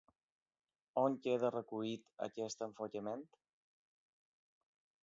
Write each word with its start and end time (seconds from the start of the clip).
On 1.01 1.17
queda 1.27 1.51
recollit 1.57 2.09
aquest 2.29 2.67
enfocament? 2.69 3.25